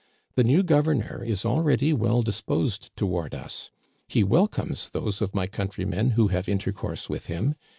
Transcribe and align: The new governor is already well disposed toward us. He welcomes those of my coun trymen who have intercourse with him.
The 0.33 0.43
new 0.43 0.63
governor 0.63 1.23
is 1.23 1.45
already 1.45 1.93
well 1.93 2.23
disposed 2.23 2.89
toward 2.95 3.35
us. 3.35 3.69
He 4.07 4.23
welcomes 4.23 4.89
those 4.89 5.21
of 5.21 5.35
my 5.35 5.45
coun 5.45 5.67
trymen 5.67 6.13
who 6.13 6.29
have 6.29 6.49
intercourse 6.49 7.07
with 7.07 7.27
him. 7.27 7.53